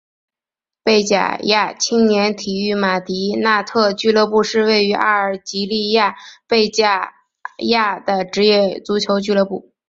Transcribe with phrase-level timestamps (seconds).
[0.83, 6.15] 贝贾亚青年体育马迪纳特俱乐部是位于阿尔及利亚
[6.47, 7.13] 贝贾
[7.67, 9.71] 亚的职业足球俱乐部。